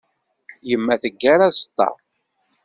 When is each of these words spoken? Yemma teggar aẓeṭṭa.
Yemma 0.69 0.95
teggar 1.01 1.39
aẓeṭṭa. 1.47 1.89